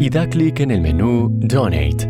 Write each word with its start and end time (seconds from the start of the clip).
y 0.00 0.10
da 0.10 0.28
clic 0.28 0.60
en 0.60 0.70
el 0.70 0.80
menú 0.80 1.28
Donate. 1.32 2.08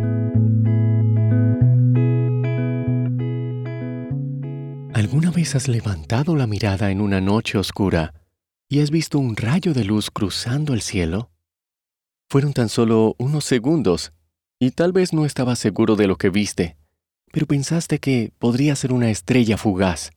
¿Alguna 4.95 5.31
vez 5.31 5.55
has 5.55 5.69
levantado 5.69 6.37
la 6.37 6.47
mirada 6.47 6.91
en 6.91 7.01
una 7.01 7.21
noche 7.21 7.59
oscura 7.59 8.15
y 8.69 8.81
has 8.81 8.91
visto 8.91 9.19
un 9.19 9.37
rayo 9.37 9.75
de 9.75 9.85
luz 9.85 10.11
cruzando 10.11 10.75
el 10.75 10.83
cielo? 10.83 11.31
Fueron 12.31 12.53
tan 12.53 12.69
solo 12.69 13.15
unos 13.19 13.45
segundos 13.45 14.13
y 14.59 14.71
tal 14.71 14.93
vez 14.93 15.13
no 15.13 15.25
estabas 15.25 15.59
seguro 15.59 15.97
de 15.97 16.07
lo 16.07 16.17
que 16.17 16.31
viste, 16.31 16.77
pero 17.33 17.47
pensaste 17.47 17.99
que 17.99 18.33
podría 18.39 18.77
ser 18.77 18.93
una 18.93 19.11
estrella 19.11 19.57
fugaz. 19.57 20.13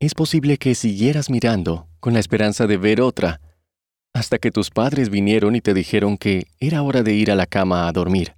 Es 0.00 0.14
posible 0.14 0.56
que 0.56 0.74
siguieras 0.74 1.28
mirando 1.28 1.88
con 2.00 2.14
la 2.14 2.20
esperanza 2.20 2.66
de 2.66 2.78
ver 2.78 3.02
otra, 3.02 3.40
hasta 4.12 4.38
que 4.38 4.50
tus 4.50 4.70
padres 4.70 5.10
vinieron 5.10 5.56
y 5.56 5.60
te 5.60 5.74
dijeron 5.74 6.18
que 6.18 6.46
era 6.58 6.82
hora 6.82 7.02
de 7.02 7.14
ir 7.14 7.30
a 7.30 7.36
la 7.36 7.46
cama 7.46 7.86
a 7.86 7.92
dormir. 7.92 8.34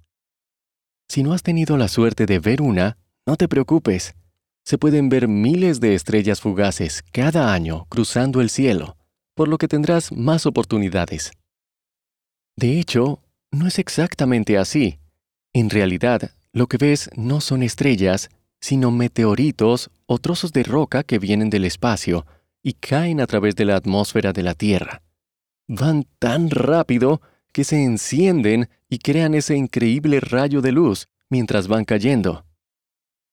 Si 1.07 1.23
no 1.23 1.33
has 1.33 1.43
tenido 1.43 1.77
la 1.77 1.87
suerte 1.87 2.25
de 2.25 2.39
ver 2.39 2.61
una, 2.61 2.97
no 3.25 3.35
te 3.35 3.47
preocupes. 3.47 4.15
Se 4.65 4.77
pueden 4.77 5.09
ver 5.09 5.27
miles 5.27 5.79
de 5.79 5.93
estrellas 5.93 6.41
fugaces 6.41 7.03
cada 7.11 7.53
año 7.53 7.85
cruzando 7.89 8.39
el 8.39 8.49
cielo, 8.49 8.97
por 9.35 9.47
lo 9.47 9.57
que 9.57 9.67
tendrás 9.67 10.11
más 10.11 10.45
oportunidades. 10.45 11.31
De 12.55 12.79
hecho, 12.79 13.19
no 13.51 13.67
es 13.67 13.79
exactamente 13.79 14.57
así. 14.57 14.99
En 15.53 15.69
realidad, 15.69 16.31
lo 16.53 16.67
que 16.67 16.77
ves 16.77 17.09
no 17.15 17.41
son 17.41 17.63
estrellas, 17.63 18.29
sino 18.61 18.91
meteoritos 18.91 19.89
o 20.05 20.19
trozos 20.19 20.53
de 20.53 20.63
roca 20.63 21.03
que 21.03 21.19
vienen 21.19 21.49
del 21.49 21.65
espacio 21.65 22.25
y 22.61 22.73
caen 22.73 23.19
a 23.19 23.27
través 23.27 23.55
de 23.55 23.65
la 23.65 23.75
atmósfera 23.75 24.31
de 24.31 24.43
la 24.43 24.53
Tierra 24.53 25.01
van 25.67 26.05
tan 26.19 26.49
rápido 26.49 27.21
que 27.51 27.63
se 27.63 27.83
encienden 27.83 28.69
y 28.89 28.99
crean 28.99 29.33
ese 29.33 29.55
increíble 29.55 30.19
rayo 30.19 30.61
de 30.61 30.71
luz 30.71 31.07
mientras 31.29 31.67
van 31.67 31.85
cayendo. 31.85 32.45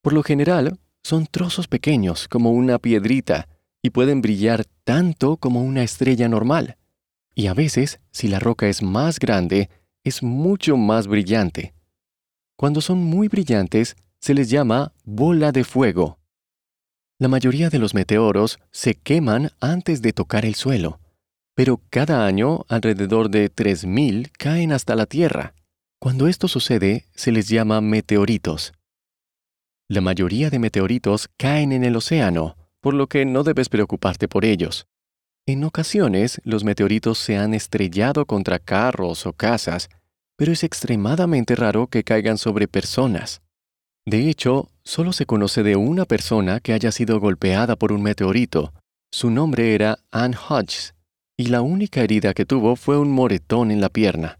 Por 0.03 0.13
lo 0.13 0.23
general, 0.23 0.79
son 1.03 1.27
trozos 1.27 1.67
pequeños 1.69 2.29
como 2.29 2.53
una 2.53 2.79
piedrita 2.79 3.49
y 3.83 3.91
pueden 3.91 4.21
brillar 4.21 4.65
tanto 4.85 5.39
como 5.39 5.63
una 5.63 5.83
estrella 5.83 6.29
normal. 6.29 6.77
Y 7.35 7.47
a 7.47 7.55
veces, 7.55 8.01
si 8.11 8.29
la 8.29 8.39
roca 8.39 8.69
es 8.69 8.83
más 8.83 9.19
grande, 9.19 9.71
es 10.05 10.23
mucho 10.23 10.77
más 10.77 11.07
brillante. 11.07 11.75
Cuando 12.57 12.81
son 12.81 12.99
muy 12.99 13.29
brillantes, 13.29 13.97
se 14.19 14.35
les 14.35 14.51
llama 14.51 14.93
bola 15.05 15.51
de 15.53 15.65
fuego. 15.65 16.19
La 17.19 17.29
mayoría 17.29 17.71
de 17.71 17.79
los 17.79 17.95
meteoros 17.95 18.59
se 18.71 18.95
queman 18.95 19.51
antes 19.61 20.03
de 20.03 20.13
tocar 20.13 20.45
el 20.45 20.55
suelo 20.55 21.00
pero 21.61 21.79
cada 21.91 22.25
año 22.25 22.65
alrededor 22.71 23.29
de 23.29 23.55
3.000 23.55 24.31
caen 24.39 24.73
hasta 24.73 24.97
la 24.97 25.05
Tierra. 25.05 25.53
Cuando 25.99 26.27
esto 26.27 26.49
sucede, 26.49 27.05
se 27.15 27.33
les 27.33 27.51
llama 27.51 27.83
meteoritos. 27.83 28.73
La 29.87 30.01
mayoría 30.01 30.49
de 30.49 30.59
meteoritos 30.59 31.29
caen 31.37 31.73
en 31.73 31.85
el 31.85 31.97
océano, 31.97 32.57
por 32.81 32.95
lo 32.95 33.09
que 33.09 33.27
no 33.27 33.43
debes 33.43 33.69
preocuparte 33.69 34.27
por 34.27 34.47
ellos. 34.47 34.87
En 35.45 35.63
ocasiones, 35.65 36.41
los 36.45 36.65
meteoritos 36.65 37.19
se 37.19 37.37
han 37.37 37.53
estrellado 37.53 38.25
contra 38.25 38.59
carros 38.59 39.27
o 39.27 39.35
casas, 39.35 39.91
pero 40.39 40.53
es 40.53 40.65
extremadamente 40.65 41.57
raro 41.57 41.89
que 41.89 42.05
caigan 42.05 42.39
sobre 42.39 42.69
personas. 42.69 43.43
De 44.07 44.31
hecho, 44.31 44.71
solo 44.83 45.13
se 45.13 45.27
conoce 45.27 45.63
de 45.63 45.77
una 45.77 46.07
persona 46.07 46.61
que 46.61 46.73
haya 46.73 46.91
sido 46.91 47.21
golpeada 47.21 47.77
por 47.77 47.93
un 47.93 48.03
meteorito. 48.03 48.73
Su 49.13 49.31
nombre 49.31 49.75
era 49.75 49.99
Anne 50.11 50.39
Hodges 50.49 50.95
y 51.41 51.47
la 51.47 51.63
única 51.63 52.03
herida 52.03 52.35
que 52.35 52.45
tuvo 52.45 52.77
fue 52.77 52.99
un 52.99 53.11
moretón 53.13 53.71
en 53.71 53.81
la 53.81 53.89
pierna. 53.89 54.39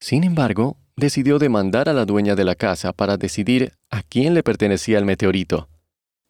Sin 0.00 0.24
embargo, 0.24 0.78
decidió 0.96 1.38
demandar 1.38 1.90
a 1.90 1.92
la 1.92 2.06
dueña 2.06 2.34
de 2.36 2.44
la 2.46 2.54
casa 2.54 2.94
para 2.94 3.18
decidir 3.18 3.74
a 3.90 4.02
quién 4.02 4.32
le 4.32 4.42
pertenecía 4.42 4.96
el 4.96 5.04
meteorito. 5.04 5.68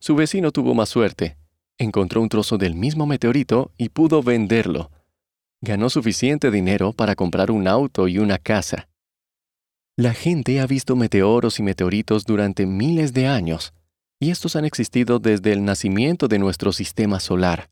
Su 0.00 0.16
vecino 0.16 0.50
tuvo 0.50 0.74
más 0.74 0.88
suerte. 0.88 1.36
Encontró 1.78 2.20
un 2.20 2.28
trozo 2.28 2.58
del 2.58 2.74
mismo 2.74 3.06
meteorito 3.06 3.70
y 3.78 3.90
pudo 3.90 4.20
venderlo. 4.20 4.90
Ganó 5.60 5.88
suficiente 5.88 6.50
dinero 6.50 6.92
para 6.92 7.14
comprar 7.14 7.52
un 7.52 7.68
auto 7.68 8.08
y 8.08 8.18
una 8.18 8.38
casa. 8.38 8.88
La 9.94 10.14
gente 10.14 10.58
ha 10.58 10.66
visto 10.66 10.96
meteoros 10.96 11.60
y 11.60 11.62
meteoritos 11.62 12.24
durante 12.24 12.66
miles 12.66 13.12
de 13.12 13.28
años, 13.28 13.72
y 14.18 14.32
estos 14.32 14.56
han 14.56 14.64
existido 14.64 15.20
desde 15.20 15.52
el 15.52 15.64
nacimiento 15.64 16.26
de 16.26 16.40
nuestro 16.40 16.72
sistema 16.72 17.20
solar. 17.20 17.70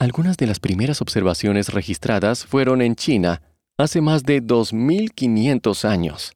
Algunas 0.00 0.36
de 0.36 0.46
las 0.46 0.60
primeras 0.60 1.02
observaciones 1.02 1.70
registradas 1.70 2.46
fueron 2.46 2.82
en 2.82 2.94
China, 2.94 3.42
hace 3.76 4.00
más 4.00 4.22
de 4.22 4.40
2.500 4.40 5.84
años. 5.84 6.32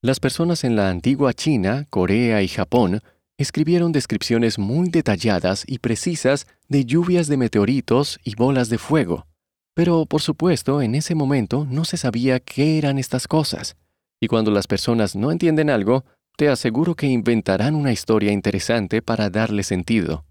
Las 0.00 0.20
personas 0.20 0.64
en 0.64 0.74
la 0.74 0.88
antigua 0.88 1.34
China, 1.34 1.86
Corea 1.90 2.40
y 2.40 2.48
Japón 2.48 3.02
escribieron 3.36 3.92
descripciones 3.92 4.58
muy 4.58 4.88
detalladas 4.88 5.64
y 5.66 5.80
precisas 5.80 6.46
de 6.70 6.86
lluvias 6.86 7.26
de 7.26 7.36
meteoritos 7.36 8.18
y 8.24 8.36
bolas 8.36 8.70
de 8.70 8.78
fuego. 8.78 9.26
Pero, 9.74 10.06
por 10.06 10.22
supuesto, 10.22 10.80
en 10.80 10.94
ese 10.94 11.14
momento 11.14 11.66
no 11.68 11.84
se 11.84 11.98
sabía 11.98 12.40
qué 12.40 12.78
eran 12.78 12.98
estas 12.98 13.28
cosas. 13.28 13.76
Y 14.18 14.28
cuando 14.28 14.50
las 14.50 14.66
personas 14.66 15.14
no 15.14 15.30
entienden 15.30 15.68
algo, 15.68 16.06
te 16.38 16.48
aseguro 16.48 16.94
que 16.94 17.06
inventarán 17.06 17.74
una 17.74 17.92
historia 17.92 18.32
interesante 18.32 19.02
para 19.02 19.28
darle 19.28 19.62
sentido. 19.62 20.24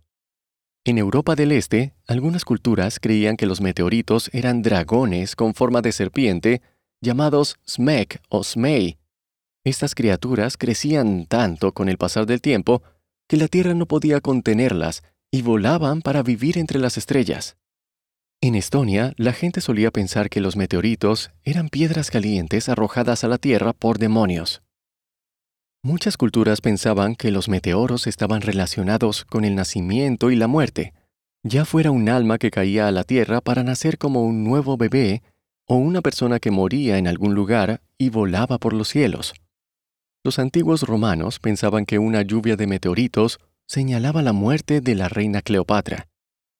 En 0.84 0.97
Europa 0.97 1.36
del 1.36 1.52
Este, 1.52 1.94
algunas 2.08 2.44
culturas 2.44 3.00
creían 3.00 3.38
que 3.38 3.46
los 3.46 3.62
meteoritos 3.62 4.31
eran 4.34 4.64
dragones 4.64 5.36
con 5.36 5.53
forma 5.53 5.84
de 5.84 5.92
serpiente, 5.92 6.64
llamados 7.02 7.59
Smek 7.69 8.19
o 8.30 8.44
Smei. 8.44 8.97
Estas 9.64 9.94
criaturas 9.94 10.58
crecían 10.58 11.28
tanto 11.28 11.72
con 11.72 11.88
el 11.88 12.00
pasar 12.00 12.25
del 12.25 12.41
tiempo 12.41 12.81
que 13.30 13.38
la 13.38 13.47
Tierra 13.47 13.75
no 13.75 13.86
podía 13.86 14.22
contenerlas 14.22 15.03
y 15.30 15.44
volaban 15.44 16.02
para 16.02 16.24
vivir 16.24 16.58
entre 16.58 16.80
las 16.80 16.97
estrellas. 16.97 17.58
En 18.41 18.56
Estonia, 18.56 19.14
la 19.18 19.34
gente 19.34 19.62
solía 19.62 19.91
pensar 19.91 20.31
que 20.31 20.41
los 20.41 20.56
meteoritos 20.56 21.30
eran 21.44 21.70
piedras 21.70 22.09
calientes 22.09 22.70
arrojadas 22.70 23.24
a 23.24 23.28
la 23.28 23.38
Tierra 23.38 23.74
por 23.74 24.00
demonios. 24.00 24.64
Muchas 25.84 26.16
culturas 26.16 26.62
pensaban 26.62 27.16
que 27.16 27.31
los 27.31 27.50
meteoros 27.50 28.06
estaban 28.06 28.42
relacionados 28.42 29.25
con 29.25 29.46
el 29.46 29.56
nacimiento 29.56 30.30
y 30.30 30.36
la 30.36 30.47
muerte, 30.47 30.94
ya 31.44 31.66
fuera 31.66 31.90
un 31.90 32.08
alma 32.08 32.38
que 32.38 32.52
caía 32.52 32.88
a 32.88 32.92
la 32.92 33.03
tierra 33.03 33.42
para 33.42 33.64
nacer 33.64 33.97
como 33.97 34.24
un 34.24 34.44
nuevo 34.44 34.78
bebé 34.78 35.24
o 35.66 35.78
una 35.78 36.02
persona 36.02 36.40
que 36.40 36.52
moría 36.52 37.00
en 37.00 37.08
algún 37.08 37.34
lugar 37.34 37.81
y 37.97 38.09
volaba 38.09 38.59
por 38.59 38.74
los 38.74 38.90
cielos. 38.90 39.34
Los 40.24 40.38
antiguos 40.38 40.84
romanos 40.84 41.40
pensaban 41.40 41.88
que 41.88 41.97
una 41.97 42.22
lluvia 42.22 42.56
de 42.58 42.68
meteoritos 42.68 43.40
señalaba 43.66 44.22
la 44.22 44.34
muerte 44.34 44.81
de 44.81 44.94
la 44.94 45.09
reina 45.09 45.41
Cleopatra. 45.41 46.09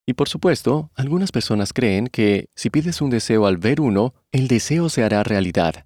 Y 0.07 0.13
por 0.13 0.29
supuesto, 0.29 0.89
algunas 0.95 1.31
personas 1.31 1.73
creen 1.73 2.07
que 2.07 2.47
si 2.55 2.71
pides 2.71 3.01
un 3.01 3.11
deseo 3.11 3.45
al 3.45 3.57
ver 3.57 3.81
uno, 3.81 4.15
el 4.31 4.47
deseo 4.47 4.89
se 4.89 5.03
hará 5.03 5.21
realidad. 5.21 5.85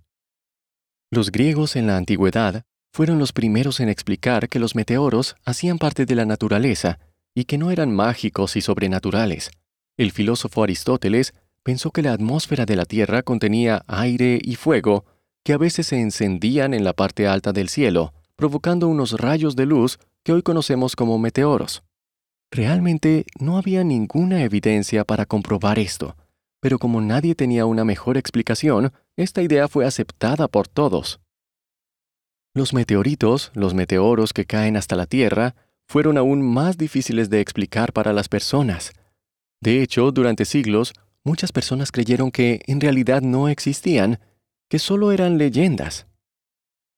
Los 1.11 1.33
griegos 1.33 1.75
en 1.75 1.87
la 1.87 1.97
antigüedad 1.97 2.63
fueron 2.95 3.19
los 3.19 3.33
primeros 3.33 3.81
en 3.81 3.89
explicar 3.89 4.47
que 4.47 4.57
los 4.57 4.73
meteoros 4.73 5.35
hacían 5.43 5.79
parte 5.79 6.05
de 6.05 6.15
la 6.15 6.23
naturaleza 6.23 6.97
y 7.35 7.43
que 7.43 7.57
no 7.57 7.69
eran 7.69 7.93
mágicos 7.93 8.55
y 8.55 8.61
sobrenaturales. 8.61 9.51
El 9.97 10.13
filósofo 10.13 10.63
Aristóteles 10.63 11.33
pensó 11.61 11.91
que 11.91 12.01
la 12.01 12.13
atmósfera 12.13 12.65
de 12.65 12.77
la 12.77 12.85
Tierra 12.85 13.21
contenía 13.21 13.83
aire 13.87 14.39
y 14.41 14.55
fuego 14.55 15.03
que 15.43 15.51
a 15.51 15.57
veces 15.57 15.87
se 15.87 15.99
encendían 15.99 16.73
en 16.73 16.85
la 16.85 16.93
parte 16.93 17.27
alta 17.27 17.51
del 17.51 17.67
cielo, 17.67 18.13
provocando 18.37 18.87
unos 18.87 19.19
rayos 19.19 19.57
de 19.57 19.65
luz 19.65 19.99
que 20.23 20.31
hoy 20.31 20.41
conocemos 20.41 20.95
como 20.95 21.19
meteoros. 21.19 21.83
Realmente 22.49 23.25
no 23.41 23.57
había 23.57 23.83
ninguna 23.83 24.41
evidencia 24.41 25.03
para 25.03 25.25
comprobar 25.25 25.79
esto, 25.79 26.15
pero 26.61 26.79
como 26.79 27.01
nadie 27.01 27.35
tenía 27.35 27.65
una 27.65 27.83
mejor 27.83 28.15
explicación, 28.15 28.93
esta 29.17 29.41
idea 29.41 29.67
fue 29.67 29.85
aceptada 29.85 30.47
por 30.47 30.69
todos. 30.69 31.19
Los 32.55 32.73
meteoritos, 32.73 33.51
los 33.53 33.73
meteoros 33.73 34.31
que 34.31 34.45
caen 34.45 34.77
hasta 34.77 34.95
la 34.95 35.07
Tierra, 35.07 35.55
fueron 35.89 36.17
aún 36.17 36.41
más 36.41 36.77
difíciles 36.77 37.29
de 37.29 37.41
explicar 37.41 37.91
para 37.91 38.13
las 38.13 38.29
personas. 38.29 38.93
De 39.59 39.81
hecho, 39.81 40.13
durante 40.13 40.45
siglos, 40.45 40.93
muchas 41.25 41.51
personas 41.51 41.91
creyeron 41.91 42.31
que 42.31 42.61
en 42.65 42.79
realidad 42.79 43.21
no 43.21 43.49
existían, 43.49 44.19
que 44.69 44.79
solo 44.79 45.11
eran 45.11 45.37
leyendas. 45.37 46.07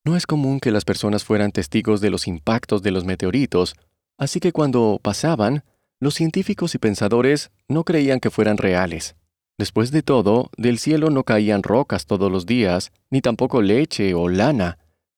No 0.06 0.16
es 0.16 0.28
común 0.28 0.60
que 0.60 0.70
las 0.70 0.86
personas 0.86 1.24
fueran 1.24 1.52
testigos 1.52 2.02
de 2.02 2.12
los 2.12 2.28
impactos 2.28 2.84
de 2.84 2.92
los 2.92 3.04
meteoritos, 3.04 3.74
así 4.20 4.40
que 4.40 4.52
cuando 4.52 5.00
pasaban, 5.02 5.64
los 6.00 6.14
científicos 6.14 6.76
y 6.76 6.78
pensadores 6.78 7.50
no 7.68 7.84
creían 7.84 8.20
que 8.20 8.30
fueran 8.30 8.58
reales. 8.58 9.16
Después 9.58 9.90
de 9.90 10.04
todo, 10.04 10.52
del 10.56 10.78
cielo 10.78 11.10
no 11.10 11.24
caían 11.24 11.64
rocas 11.64 12.06
todos 12.06 12.32
los 12.32 12.46
días, 12.46 12.92
ni 13.10 13.22
tampoco 13.22 13.64
leche 13.64 14.14
o 14.14 14.30
lana, 14.30 14.78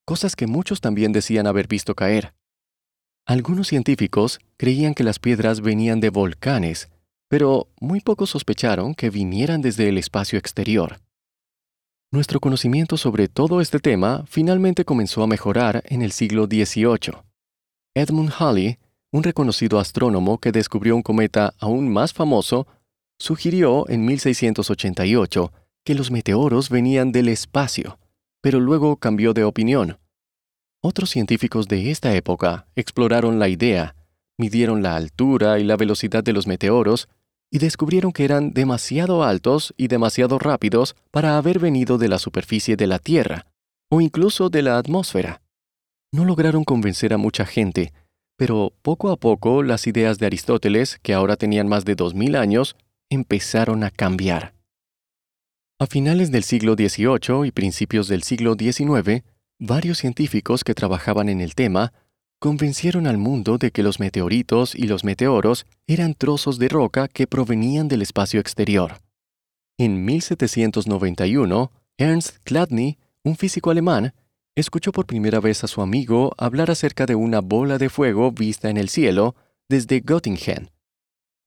cosas 0.10 0.36
que 0.36 0.48
muchos 0.48 0.82
también 0.82 1.12
decían 1.12 1.46
haber 1.46 1.68
visto 1.68 1.94
caer. 1.94 2.34
Algunos 3.28 3.68
científicos 3.68 4.40
creían 4.58 4.96
que 4.96 5.04
las 5.04 5.20
piedras 5.20 5.62
venían 5.62 6.00
de 6.00 6.10
volcanes, 6.10 6.90
pero 7.28 7.68
muy 7.80 8.02
pocos 8.02 8.32
sospecharon 8.32 8.96
que 8.96 9.12
vinieran 9.12 9.62
desde 9.62 9.88
el 9.88 10.00
espacio 10.00 10.40
exterior. 10.40 11.00
Nuestro 12.12 12.40
conocimiento 12.40 12.98
sobre 12.98 13.28
todo 13.28 13.62
este 13.62 13.78
tema 13.78 14.26
finalmente 14.28 14.84
comenzó 14.84 15.22
a 15.22 15.28
mejorar 15.28 15.84
en 15.86 16.02
el 16.02 16.12
siglo 16.12 16.48
XVIII. 16.48 17.14
Edmund 17.94 18.32
Halley, 18.40 18.80
un 19.12 19.22
reconocido 19.22 19.78
astrónomo 19.78 20.40
que 20.40 20.52
descubrió 20.52 20.96
un 20.96 21.04
cometa 21.04 21.54
aún 21.60 21.88
más 21.88 22.14
famoso, 22.14 22.66
sugirió 23.20 23.88
en 23.90 24.06
1688 24.06 25.54
que 25.84 25.94
los 25.94 26.10
meteoros 26.10 26.72
venían 26.72 27.12
del 27.12 27.28
espacio, 27.30 28.00
pero 28.42 28.60
luego 28.60 28.98
cambió 28.98 29.34
de 29.34 29.44
opinión. 29.44 30.00
Otros 30.82 31.10
científicos 31.10 31.68
de 31.68 31.92
esta 31.92 32.16
época 32.16 32.68
exploraron 32.76 33.40
la 33.40 33.50
idea, 33.50 33.96
midieron 34.38 34.82
la 34.82 34.96
altura 34.96 35.60
y 35.60 35.64
la 35.64 35.76
velocidad 35.76 36.24
de 36.24 36.34
los 36.34 36.48
meteoros 36.48 37.10
y 37.52 37.60
descubrieron 37.60 38.12
que 38.12 38.26
eran 38.26 38.54
demasiado 38.54 39.24
altos 39.24 39.74
y 39.76 39.88
demasiado 39.88 40.40
rápidos 40.40 40.96
para 41.12 41.38
haber 41.38 41.60
venido 41.60 41.98
de 41.98 42.08
la 42.08 42.20
superficie 42.20 42.76
de 42.76 42.88
la 42.88 43.00
Tierra, 43.00 43.48
o 43.90 44.02
incluso 44.02 44.50
de 44.50 44.62
la 44.62 44.78
atmósfera. 44.78 45.42
No 46.12 46.26
lograron 46.26 46.64
convencer 46.64 47.14
a 47.14 47.18
mucha 47.18 47.46
gente, 47.46 47.92
pero 48.38 48.72
poco 48.82 49.12
a 49.12 49.18
poco 49.18 49.64
las 49.64 49.88
ideas 49.88 50.20
de 50.20 50.28
Aristóteles, 50.28 51.00
que 51.02 51.14
ahora 51.14 51.36
tenían 51.36 51.68
más 51.68 51.86
de 51.86 51.96
2000 51.96 52.36
años, 52.36 52.76
empezaron 53.10 53.84
a 53.84 53.92
cambiar. 53.92 54.54
A 55.82 55.88
finales 55.88 56.30
del 56.30 56.44
siglo 56.44 56.74
XVIII 56.74 57.48
y 57.48 57.52
principios 57.52 58.10
del 58.10 58.24
siglo 58.24 58.56
XIX, 58.60 59.24
varios 59.60 60.00
científicos 60.00 60.66
que 60.66 60.74
trabajaban 60.74 61.30
en 61.30 61.40
el 61.40 61.56
tema 61.56 61.94
convencieron 62.38 63.08
al 63.08 63.18
mundo 63.18 63.58
de 63.58 63.72
que 63.72 63.82
los 63.82 63.98
meteoritos 63.98 64.76
y 64.76 64.88
los 64.88 65.06
meteoros 65.06 65.66
eran 65.88 66.16
trozos 66.16 66.60
de 66.60 66.68
roca 66.68 67.08
que 67.08 67.28
provenían 67.28 67.88
del 67.88 68.02
espacio 68.02 68.42
exterior. 68.42 68.98
En 69.78 70.04
1791, 70.04 71.72
Ernst 71.98 72.40
Chladni, 72.44 72.98
un 73.24 73.38
físico 73.38 73.72
alemán, 73.72 74.14
escuchó 74.56 74.92
por 74.92 75.06
primera 75.06 75.40
vez 75.40 75.64
a 75.64 75.68
su 75.68 75.82
amigo 75.82 76.34
hablar 76.38 76.72
acerca 76.72 77.06
de 77.06 77.16
una 77.16 77.40
bola 77.40 77.78
de 77.78 77.88
fuego 77.88 78.34
vista 78.34 78.70
en 78.70 78.76
el 78.76 78.90
cielo 78.90 79.34
desde 79.70 80.02
Göttingen. 80.02 80.72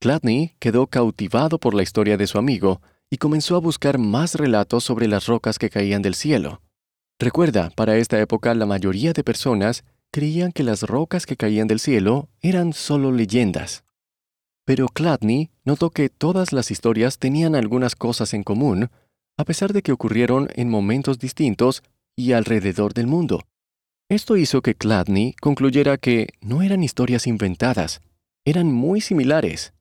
Chladni 0.02 0.54
quedó 0.58 0.86
cautivado 0.86 1.58
por 1.58 1.74
la 1.74 1.82
historia 1.82 2.16
de 2.16 2.26
su 2.26 2.38
amigo 2.38 2.80
y 3.12 3.18
comenzó 3.18 3.56
a 3.56 3.60
buscar 3.60 3.98
más 3.98 4.36
relatos 4.36 4.84
sobre 4.84 5.06
las 5.06 5.26
rocas 5.26 5.58
que 5.58 5.68
caían 5.68 6.00
del 6.00 6.14
cielo. 6.14 6.62
Recuerda, 7.18 7.68
para 7.76 7.98
esta 7.98 8.18
época 8.18 8.54
la 8.54 8.64
mayoría 8.64 9.12
de 9.12 9.22
personas 9.22 9.84
creían 10.10 10.50
que 10.50 10.62
las 10.62 10.80
rocas 10.84 11.26
que 11.26 11.36
caían 11.36 11.68
del 11.68 11.78
cielo 11.78 12.30
eran 12.40 12.72
solo 12.72 13.12
leyendas. 13.12 13.84
Pero 14.64 14.86
Chladni 14.88 15.50
notó 15.62 15.90
que 15.90 16.08
todas 16.08 16.54
las 16.54 16.70
historias 16.70 17.18
tenían 17.18 17.54
algunas 17.54 17.96
cosas 17.96 18.32
en 18.32 18.44
común, 18.44 18.88
a 19.36 19.44
pesar 19.44 19.74
de 19.74 19.82
que 19.82 19.92
ocurrieron 19.92 20.48
en 20.54 20.70
momentos 20.70 21.18
distintos 21.18 21.82
y 22.16 22.32
alrededor 22.32 22.94
del 22.94 23.08
mundo. 23.08 23.42
Esto 24.08 24.38
hizo 24.38 24.62
que 24.62 24.74
Chladni 24.74 25.34
concluyera 25.38 25.98
que 25.98 26.28
no 26.40 26.62
eran 26.62 26.82
historias 26.82 27.26
inventadas, 27.26 28.00
eran 28.46 28.72
muy 28.72 29.02
similares. 29.02 29.74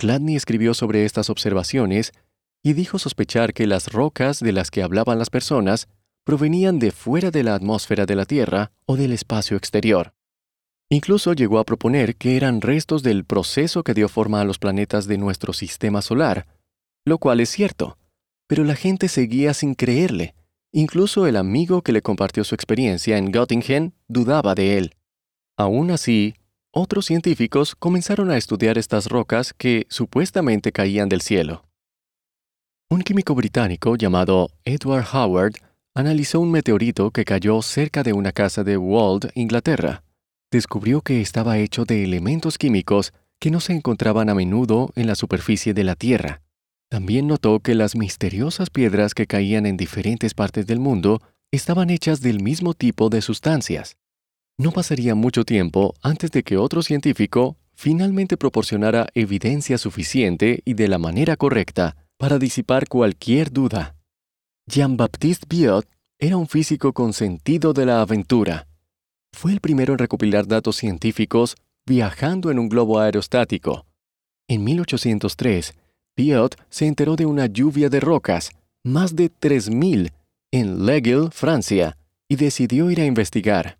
Chladni 0.00 0.36
escribió 0.36 0.74
sobre 0.74 1.04
estas 1.04 1.30
observaciones 1.30 2.12
y 2.62 2.74
dijo 2.74 2.98
sospechar 2.98 3.54
que 3.54 3.66
las 3.66 3.92
rocas 3.92 4.40
de 4.40 4.52
las 4.52 4.70
que 4.70 4.82
hablaban 4.82 5.18
las 5.18 5.30
personas 5.30 5.88
provenían 6.24 6.78
de 6.78 6.90
fuera 6.90 7.30
de 7.30 7.44
la 7.44 7.54
atmósfera 7.54 8.04
de 8.04 8.16
la 8.16 8.24
Tierra 8.24 8.72
o 8.84 8.96
del 8.96 9.12
espacio 9.12 9.56
exterior. 9.56 10.12
Incluso 10.90 11.32
llegó 11.32 11.58
a 11.58 11.64
proponer 11.64 12.16
que 12.16 12.36
eran 12.36 12.60
restos 12.60 13.02
del 13.02 13.24
proceso 13.24 13.82
que 13.82 13.94
dio 13.94 14.08
forma 14.08 14.40
a 14.40 14.44
los 14.44 14.58
planetas 14.58 15.06
de 15.06 15.18
nuestro 15.18 15.52
sistema 15.52 16.02
solar, 16.02 16.46
lo 17.04 17.18
cual 17.18 17.40
es 17.40 17.50
cierto, 17.50 17.98
pero 18.46 18.64
la 18.64 18.76
gente 18.76 19.08
seguía 19.08 19.54
sin 19.54 19.74
creerle. 19.74 20.34
Incluso 20.72 21.26
el 21.26 21.36
amigo 21.36 21.82
que 21.82 21.92
le 21.92 22.02
compartió 22.02 22.44
su 22.44 22.54
experiencia 22.54 23.18
en 23.18 23.32
Göttingen 23.32 23.94
dudaba 24.08 24.54
de 24.54 24.78
él. 24.78 24.94
Aún 25.56 25.90
así, 25.90 26.34
otros 26.76 27.06
científicos 27.06 27.74
comenzaron 27.74 28.30
a 28.30 28.36
estudiar 28.36 28.76
estas 28.76 29.06
rocas 29.06 29.54
que 29.54 29.86
supuestamente 29.88 30.72
caían 30.72 31.08
del 31.08 31.22
cielo. 31.22 31.64
Un 32.90 33.00
químico 33.00 33.34
británico 33.34 33.96
llamado 33.96 34.50
Edward 34.64 35.06
Howard 35.10 35.54
analizó 35.94 36.38
un 36.38 36.50
meteorito 36.50 37.10
que 37.12 37.24
cayó 37.24 37.62
cerca 37.62 38.02
de 38.02 38.12
una 38.12 38.30
casa 38.30 38.62
de 38.62 38.76
Wald, 38.76 39.30
Inglaterra. 39.34 40.04
Descubrió 40.52 41.00
que 41.00 41.22
estaba 41.22 41.56
hecho 41.56 41.86
de 41.86 42.04
elementos 42.04 42.58
químicos 42.58 43.14
que 43.40 43.50
no 43.50 43.60
se 43.60 43.72
encontraban 43.72 44.28
a 44.28 44.34
menudo 44.34 44.92
en 44.96 45.06
la 45.06 45.14
superficie 45.14 45.72
de 45.72 45.84
la 45.84 45.94
Tierra. 45.94 46.42
También 46.90 47.26
notó 47.26 47.60
que 47.60 47.74
las 47.74 47.96
misteriosas 47.96 48.68
piedras 48.68 49.14
que 49.14 49.26
caían 49.26 49.64
en 49.64 49.78
diferentes 49.78 50.34
partes 50.34 50.66
del 50.66 50.80
mundo 50.80 51.22
estaban 51.50 51.88
hechas 51.88 52.20
del 52.20 52.42
mismo 52.42 52.74
tipo 52.74 53.08
de 53.08 53.22
sustancias. 53.22 53.96
No 54.58 54.72
pasaría 54.72 55.14
mucho 55.14 55.44
tiempo 55.44 55.94
antes 56.02 56.30
de 56.30 56.42
que 56.42 56.56
otro 56.56 56.82
científico 56.82 57.56
finalmente 57.74 58.38
proporcionara 58.38 59.06
evidencia 59.12 59.76
suficiente 59.76 60.62
y 60.64 60.72
de 60.72 60.88
la 60.88 60.98
manera 60.98 61.36
correcta 61.36 61.94
para 62.16 62.38
disipar 62.38 62.88
cualquier 62.88 63.52
duda. 63.52 63.96
Jean-Baptiste 64.66 65.46
Biot 65.46 65.86
era 66.18 66.38
un 66.38 66.48
físico 66.48 66.94
con 66.94 67.12
sentido 67.12 67.74
de 67.74 67.84
la 67.84 68.00
aventura. 68.00 68.66
Fue 69.34 69.52
el 69.52 69.60
primero 69.60 69.92
en 69.92 69.98
recopilar 69.98 70.46
datos 70.46 70.76
científicos 70.76 71.56
viajando 71.86 72.50
en 72.50 72.58
un 72.58 72.70
globo 72.70 72.98
aerostático. 72.98 73.84
En 74.48 74.64
1803, 74.64 75.74
Biot 76.16 76.56
se 76.70 76.86
enteró 76.86 77.16
de 77.16 77.26
una 77.26 77.44
lluvia 77.44 77.90
de 77.90 78.00
rocas, 78.00 78.50
más 78.82 79.14
de 79.14 79.30
3.000, 79.30 80.12
en 80.50 80.86
Leguil, 80.86 81.28
Francia, 81.30 81.98
y 82.26 82.36
decidió 82.36 82.90
ir 82.90 83.02
a 83.02 83.04
investigar. 83.04 83.78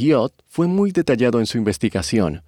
Biot 0.00 0.32
fue 0.46 0.66
muy 0.66 0.92
detallado 0.92 1.40
en 1.40 1.46
su 1.46 1.58
investigación. 1.58 2.42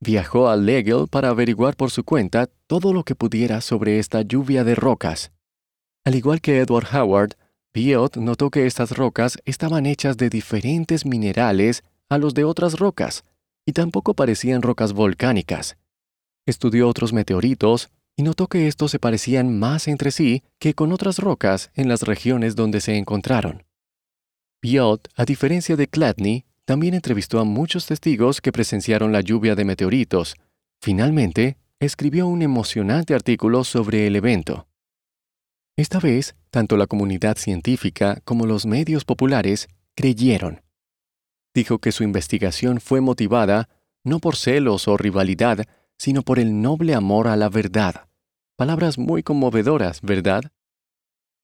Viajó 0.00 0.50
a 0.50 0.56
Leguil 0.58 1.06
para 1.10 1.30
averiguar 1.30 1.74
por 1.74 1.90
su 1.90 2.04
cuenta 2.04 2.50
todo 2.66 2.92
lo 2.92 3.04
que 3.04 3.14
pudiera 3.14 3.62
sobre 3.62 3.98
esta 3.98 4.20
lluvia 4.20 4.64
de 4.64 4.74
rocas. 4.74 5.32
Al 6.04 6.14
igual 6.14 6.42
que 6.42 6.58
Edward 6.58 6.94
Howard, 6.94 7.36
Biot 7.72 8.18
notó 8.18 8.50
que 8.50 8.66
estas 8.66 8.98
rocas 8.98 9.38
estaban 9.46 9.86
hechas 9.86 10.18
de 10.18 10.28
diferentes 10.28 11.06
minerales 11.06 11.84
a 12.10 12.18
los 12.18 12.34
de 12.34 12.44
otras 12.44 12.78
rocas, 12.78 13.24
y 13.64 13.72
tampoco 13.72 14.12
parecían 14.12 14.60
rocas 14.60 14.92
volcánicas. 14.92 15.78
Estudió 16.44 16.86
otros 16.86 17.14
meteoritos 17.14 17.88
y 18.14 18.24
notó 18.24 18.46
que 18.46 18.68
estos 18.68 18.90
se 18.90 18.98
parecían 18.98 19.58
más 19.58 19.88
entre 19.88 20.10
sí 20.10 20.42
que 20.58 20.74
con 20.74 20.92
otras 20.92 21.18
rocas 21.18 21.70
en 21.74 21.88
las 21.88 22.02
regiones 22.02 22.56
donde 22.56 22.82
se 22.82 22.98
encontraron. 22.98 23.64
Biot, 24.60 25.08
a 25.16 25.24
diferencia 25.24 25.76
de 25.76 25.88
Chladni, 25.88 26.44
también 26.70 26.94
entrevistó 26.94 27.40
a 27.40 27.44
muchos 27.44 27.86
testigos 27.86 28.40
que 28.40 28.52
presenciaron 28.52 29.10
la 29.10 29.22
lluvia 29.22 29.56
de 29.56 29.64
meteoritos. 29.64 30.36
Finalmente, 30.80 31.56
escribió 31.80 32.28
un 32.28 32.42
emocionante 32.42 33.12
artículo 33.12 33.64
sobre 33.64 34.06
el 34.06 34.14
evento. 34.14 34.68
Esta 35.76 35.98
vez, 35.98 36.36
tanto 36.48 36.76
la 36.76 36.86
comunidad 36.86 37.38
científica 37.38 38.20
como 38.24 38.46
los 38.46 38.66
medios 38.66 39.04
populares 39.04 39.66
creyeron. 39.96 40.62
Dijo 41.56 41.80
que 41.80 41.90
su 41.90 42.04
investigación 42.04 42.80
fue 42.80 43.00
motivada 43.00 43.68
no 44.04 44.20
por 44.20 44.36
celos 44.36 44.86
o 44.86 44.96
rivalidad, 44.96 45.66
sino 45.98 46.22
por 46.22 46.38
el 46.38 46.62
noble 46.62 46.94
amor 46.94 47.26
a 47.26 47.34
la 47.34 47.48
verdad. 47.48 48.06
Palabras 48.54 48.96
muy 48.96 49.24
conmovedoras, 49.24 50.02
¿verdad? 50.02 50.52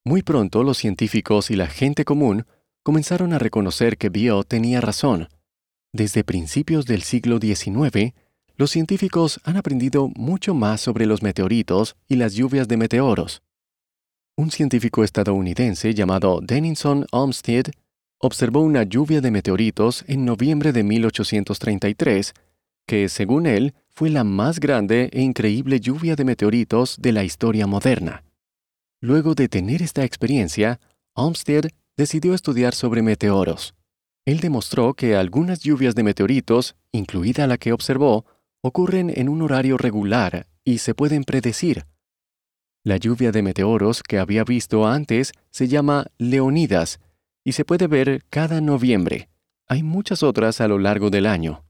Muy 0.05 0.23
pronto 0.23 0.63
los 0.63 0.79
científicos 0.79 1.51
y 1.51 1.57
la 1.57 1.67
gente 1.67 2.05
común 2.05 2.47
comenzaron 2.87 3.33
a 3.33 3.41
reconocer 3.41 3.99
que 3.99 4.11
Bio 4.11 4.45
tenía 4.45 4.81
razón. 4.81 5.27
Desde 5.93 6.23
principios 6.23 6.87
del 6.87 7.03
siglo 7.03 7.41
XIX, 7.41 8.15
los 8.55 8.71
científicos 8.71 9.41
han 9.43 9.57
aprendido 9.57 10.09
mucho 10.15 10.55
más 10.55 10.83
sobre 10.83 11.05
los 11.05 11.21
meteoritos 11.21 11.97
y 12.07 12.15
las 12.15 12.35
lluvias 12.35 12.69
de 12.69 12.77
meteoros. 12.77 13.43
Un 14.37 14.53
científico 14.53 15.03
estadounidense 15.03 15.95
llamado 15.95 16.39
Denison 16.41 17.07
Olmsted 17.11 17.73
observó 18.19 18.61
una 18.61 18.85
lluvia 18.85 19.21
de 19.21 19.33
meteoritos 19.33 20.05
en 20.07 20.25
noviembre 20.25 20.71
de 20.71 20.85
1833, 20.85 22.35
que, 22.87 23.09
según 23.09 23.47
él, 23.47 23.75
fue 23.91 24.11
la 24.11 24.23
más 24.23 24.61
grande 24.61 25.11
e 25.13 25.23
increíble 25.23 25.81
lluvia 25.81 26.15
de 26.15 26.25
meteoritos 26.25 26.99
de 27.01 27.11
la 27.11 27.25
historia 27.25 27.67
moderna. 27.67 28.23
Luego 29.01 29.35
de 29.35 29.49
tener 29.49 29.83
esta 29.83 30.05
experiencia, 30.05 30.79
Olmsted 31.15 31.71
decidió 31.97 32.35
estudiar 32.35 32.75
sobre 32.75 33.03
meteoros. 33.03 33.75
Él 34.25 34.41
demostró 34.41 34.95
que 34.95 35.17
algunas 35.17 35.61
lluvias 35.61 35.95
de 35.95 36.03
meteoritos, 36.03 36.77
incluida 36.93 37.47
la 37.47 37.59
que 37.59 37.73
observó, 37.73 38.27
ocurren 38.61 39.13
en 39.15 39.29
un 39.29 39.43
horario 39.43 39.79
regular 39.79 40.47
y 40.65 40.79
se 40.79 40.95
pueden 40.95 41.25
predecir. 41.25 41.87
La 42.83 42.97
lluvia 42.97 43.33
de 43.33 43.43
meteoros 43.43 44.03
que 44.03 44.19
había 44.19 44.45
visto 44.45 44.87
antes 44.87 45.33
se 45.51 45.69
llama 45.69 46.07
Leonidas 46.19 47.01
y 47.45 47.53
se 47.53 47.65
puede 47.65 47.87
ver 47.87 48.25
cada 48.29 48.61
noviembre. 48.61 49.29
Hay 49.69 49.83
muchas 49.83 50.23
otras 50.23 50.61
a 50.61 50.69
lo 50.69 50.79
largo 50.79 51.11
del 51.11 51.27
año. 51.27 51.65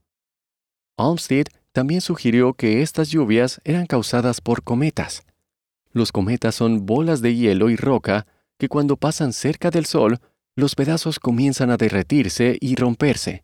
Olmsted 0.95 1.45
también 1.71 2.01
sugirió 2.01 2.53
que 2.53 2.81
estas 2.81 3.09
lluvias 3.09 3.61
eran 3.63 3.85
causadas 3.85 4.41
por 4.41 4.63
cometas. 4.63 5.23
Los 5.91 6.11
cometas 6.11 6.55
son 6.55 6.87
bolas 6.87 7.21
de 7.21 7.35
hielo 7.35 7.69
y 7.69 7.75
roca 7.75 8.25
que 8.57 8.69
cuando 8.69 8.97
pasan 8.97 9.33
cerca 9.33 9.69
del 9.69 9.85
Sol, 9.85 10.19
los 10.55 10.75
pedazos 10.75 11.19
comienzan 11.19 11.69
a 11.69 11.77
derretirse 11.77 12.57
y 12.59 12.75
romperse. 12.75 13.43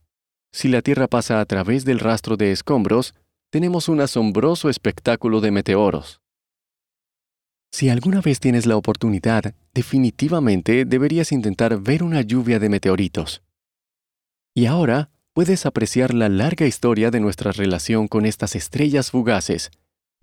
Si 0.52 0.68
la 0.68 0.82
Tierra 0.82 1.08
pasa 1.08 1.40
a 1.40 1.46
través 1.46 1.86
del 1.86 2.00
rastro 2.00 2.38
de 2.38 2.52
escombros, 2.52 3.14
tenemos 3.52 3.88
un 3.88 4.02
asombroso 4.02 4.70
espectáculo 4.70 5.42
de 5.42 5.52
meteoros. 5.52 6.22
Si 7.72 7.90
alguna 7.90 8.22
vez 8.22 8.40
tienes 8.40 8.66
la 8.66 8.78
oportunidad, 8.78 9.56
definitivamente 9.74 10.86
deberías 10.86 11.32
intentar 11.32 11.80
ver 11.80 12.04
una 12.04 12.22
lluvia 12.22 12.60
de 12.60 12.70
meteoritos. 12.70 13.42
Y 14.56 14.68
ahora 14.68 15.10
puedes 15.34 15.66
apreciar 15.66 16.14
la 16.14 16.30
larga 16.30 16.68
historia 16.68 17.10
de 17.10 17.20
nuestra 17.20 17.52
relación 17.52 18.08
con 18.08 18.26
estas 18.28 18.56
estrellas 18.56 19.10
fugaces 19.10 19.72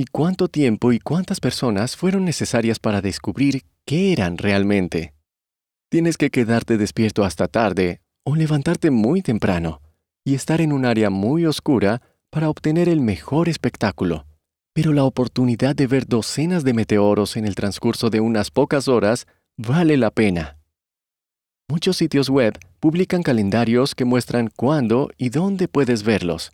y 0.00 0.07
cuánto 0.07 0.49
tiempo 0.49 0.92
y 0.95 0.99
cuántas 0.99 1.40
personas 1.40 1.95
fueron 1.95 2.25
necesarias 2.25 2.78
para 2.78 3.02
descubrir 3.02 3.64
qué 3.85 4.14
eran 4.14 4.38
realmente. 4.38 5.12
Tienes 5.90 6.16
que 6.16 6.30
quedarte 6.30 6.78
despierto 6.78 7.23
hasta 7.23 7.49
tarde 7.49 8.00
o 8.25 8.35
levantarte 8.35 8.90
muy 8.90 9.21
temprano 9.21 9.83
y 10.25 10.37
estar 10.37 10.62
en 10.62 10.73
un 10.73 10.87
área 10.87 11.11
muy 11.11 11.45
oscura 11.45 12.00
para 12.30 12.49
obtener 12.49 12.88
el 12.88 13.02
mejor 13.02 13.50
espectáculo. 13.50 14.25
Pero 14.73 14.95
la 14.95 15.04
oportunidad 15.04 15.76
de 15.76 15.87
ver 15.87 16.07
docenas 16.07 16.64
de 16.64 16.73
meteoros 16.73 17.37
en 17.37 17.45
el 17.45 17.54
transcurso 17.54 18.09
de 18.09 18.21
unas 18.21 18.50
pocas 18.50 18.88
horas 18.88 19.26
vale 19.59 19.99
la 19.99 20.11
pena. 20.11 20.57
Muchos 21.69 21.99
sitios 21.99 22.30
web 22.30 22.59
publican 22.80 23.23
calendarios 23.23 23.95
que 23.95 24.07
muestran 24.07 24.49
cuándo 24.57 25.11
y 25.19 25.28
dónde 25.28 25.69
puedes 25.69 26.04
verlos. 26.04 26.52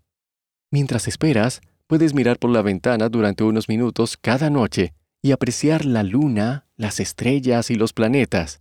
Mientras 0.73 1.07
esperas, 1.07 1.61
puedes 1.87 2.15
mirar 2.15 2.39
por 2.39 2.51
la 2.51 2.63
ventana 2.63 3.09
durante 3.09 3.45
unos 3.45 3.69
minutos 3.69 4.17
cada 4.17 4.51
noche 4.51 4.95
y 5.23 5.33
apreciar 5.33 5.85
la 5.85 6.03
luna, 6.03 6.67
las 6.77 7.01
estrellas 7.01 7.71
y 7.71 7.75
los 7.75 7.93
planetas. 7.93 8.61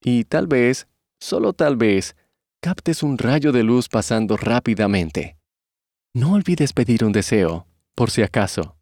Y 0.00 0.24
tal 0.24 0.46
vez, 0.46 0.86
solo 1.18 1.52
tal 1.52 1.76
vez, 1.76 2.16
captes 2.60 3.02
un 3.02 3.18
rayo 3.18 3.52
de 3.52 3.62
luz 3.62 3.88
pasando 3.88 4.36
rápidamente. 4.36 5.36
No 6.12 6.34
olvides 6.34 6.72
pedir 6.72 7.04
un 7.04 7.12
deseo, 7.12 7.66
por 7.94 8.10
si 8.10 8.22
acaso. 8.22 8.73